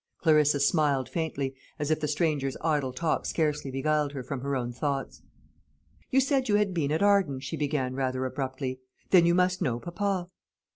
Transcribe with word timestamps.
Clarissa 0.23 0.59
smiled 0.59 1.07
faintly, 1.07 1.53
as 1.77 1.91
if 1.91 1.99
the 1.99 2.07
stranger's 2.07 2.57
idle 2.61 2.91
talk 2.91 3.23
scarcely 3.23 3.69
beguiled 3.69 4.13
her 4.13 4.23
from 4.23 4.41
her 4.41 4.55
own 4.55 4.73
thoughts. 4.73 5.21
"You 6.09 6.19
said 6.19 6.49
you 6.49 6.55
had 6.55 6.73
been 6.73 6.91
at 6.91 7.03
Arden," 7.03 7.39
she 7.39 7.55
began 7.55 7.93
rather 7.93 8.25
abruptly; 8.25 8.79
"then 9.11 9.27
you 9.27 9.35
must 9.35 9.61
know 9.61 9.79
papa." 9.79 10.31